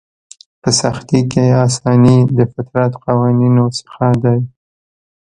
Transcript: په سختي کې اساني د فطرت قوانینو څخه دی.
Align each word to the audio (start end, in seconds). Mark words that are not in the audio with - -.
په 0.61 0.69
سختي 0.81 1.19
کې 1.31 1.45
اساني 1.67 2.17
د 2.37 2.39
فطرت 2.53 2.93
قوانینو 3.05 3.65
څخه 3.79 4.05
دی. 4.23 4.39